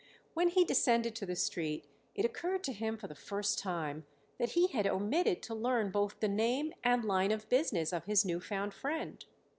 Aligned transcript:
When 0.33 0.47
he 0.47 0.65
descended 0.65 1.13
to 1.17 1.27
the 1.27 1.35
street 1.35 1.85
it 2.15 2.25
occurred 2.25 2.63
to 2.63 2.73
him 2.73 2.97
for 2.97 3.05
the 3.07 3.13
first 3.13 3.59
time 3.59 4.07
that 4.39 4.53
he 4.53 4.65
had 4.65 4.87
omitted 4.87 5.43
to 5.43 5.53
learn 5.53 5.91
both 5.91 6.19
the 6.21 6.27
name 6.27 6.73
and 6.83 7.05
line 7.05 7.31
of 7.31 7.47
business 7.49 7.93
of 7.93 8.05
his 8.05 8.25
new 8.25 8.39
found 8.39 8.73
friend. 8.73 9.23